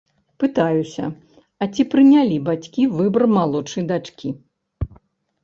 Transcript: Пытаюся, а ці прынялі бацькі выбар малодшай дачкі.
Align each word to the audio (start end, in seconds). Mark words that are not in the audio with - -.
Пытаюся, 0.43 1.05
а 1.65 1.67
ці 1.75 1.85
прынялі 1.91 2.37
бацькі 2.49 2.81
выбар 2.97 3.23
малодшай 3.37 3.83
дачкі. 3.95 4.29